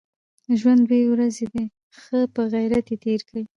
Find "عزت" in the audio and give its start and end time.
2.53-2.85